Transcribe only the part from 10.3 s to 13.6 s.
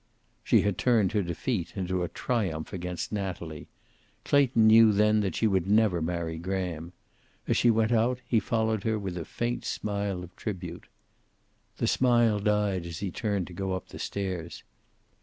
tribute. The smile died as he turned to